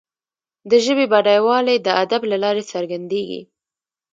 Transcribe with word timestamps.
د 0.69 0.71
ژبي 0.85 1.05
بډایوالی 1.11 1.77
د 1.81 1.87
ادب 2.03 2.21
له 2.31 2.37
لارې 2.43 2.63
څرګندیږي. 2.71 3.41